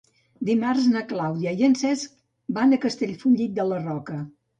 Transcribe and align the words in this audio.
Dimarts 0.47 0.85
na 0.93 1.03
Clàudia 1.11 1.53
i 1.59 1.65
en 1.67 1.75
Cesc 1.81 2.15
van 2.59 2.73
a 2.73 2.79
Castellfollit 2.87 3.55
de 3.61 3.67
la 3.73 3.79
Roca. 3.85 4.19